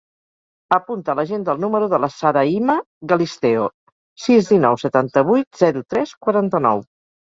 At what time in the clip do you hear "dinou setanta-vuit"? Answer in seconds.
4.57-5.65